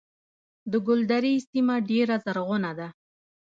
د 0.71 0.73
ګلدرې 0.87 1.33
سیمه 1.49 1.75
ډیره 1.89 2.15
زرغونه 2.25 2.71
ده 2.79 2.87